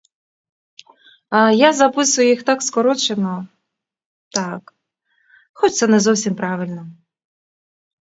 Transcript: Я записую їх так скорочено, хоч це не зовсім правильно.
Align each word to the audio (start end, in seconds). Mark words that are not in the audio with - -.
Я 1.55 1.73
записую 1.73 2.27
їх 2.27 2.43
так 2.43 2.61
скорочено, 2.61 3.47
хоч 5.53 5.71
це 5.73 5.87
не 5.87 5.99
зовсім 5.99 6.35
правильно. 6.35 6.87